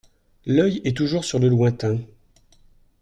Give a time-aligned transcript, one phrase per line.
[0.47, 1.99] L’œil est toujours sur le lointain.